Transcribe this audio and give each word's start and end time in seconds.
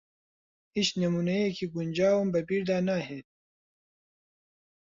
ھیچ 0.75 0.89
نموونەیەکی 1.01 1.65
گونجاوم 1.73 2.27
بە 2.33 2.41
بیردا 2.47 2.77
ناھێت. 2.87 3.27